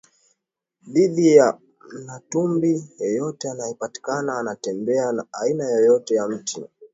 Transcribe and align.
dhidi 0.87 1.35
ya 1.35 1.57
Mmatumbi 1.93 2.87
yeyote 2.99 3.49
anaepatikana 3.49 4.37
anatembea 4.39 5.11
na 5.11 5.25
aina 5.33 5.69
yoyote 5.69 6.15
ya 6.15 6.27
mti 6.27 6.63